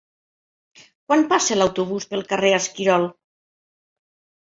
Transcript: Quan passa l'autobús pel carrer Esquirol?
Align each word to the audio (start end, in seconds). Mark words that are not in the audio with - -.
Quan 1.09 1.27
passa 1.35 1.59
l'autobús 1.61 2.09
pel 2.15 2.27
carrer 2.35 2.53
Esquirol? 2.63 3.09